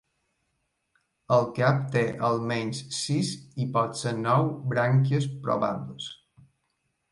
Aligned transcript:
El 1.35 1.45
cap 1.59 1.83
te 1.95 2.01
al 2.29 2.41
menys 2.53 2.81
sis 3.01 3.31
i 3.67 3.69
potser 3.77 4.17
nou 4.25 4.51
brànquies 4.75 5.31
probables. 5.47 6.11